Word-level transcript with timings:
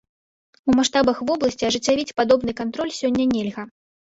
А 0.59 0.59
ў 0.59 0.73
маштабах 0.79 1.17
вобласці 1.27 1.67
ажыццявіць 1.69 2.15
падобны 2.21 2.57
кантроль 2.63 2.97
сёння 2.99 3.29
нельга. 3.37 3.63